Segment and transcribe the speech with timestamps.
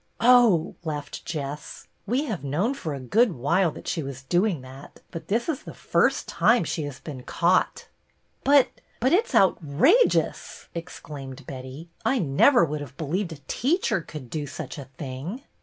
[0.19, 4.99] "Oh," laughed Jess," we have known for a good while that she was doing that;
[5.11, 7.87] but this is the first time she has been caught.""
[8.43, 8.69] But—
[8.99, 14.47] but— it 's outrageous!" exclaimed Betty." I never would have believed a teacher could do
[14.47, 15.43] such a thing."